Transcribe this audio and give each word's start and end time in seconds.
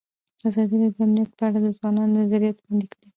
ازادي 0.47 0.75
راډیو 0.81 0.93
د 0.95 0.97
امنیت 1.05 1.31
په 1.37 1.43
اړه 1.47 1.59
د 1.63 1.67
ځوانانو 1.77 2.17
نظریات 2.21 2.57
وړاندې 2.59 2.87
کړي. 2.91 3.07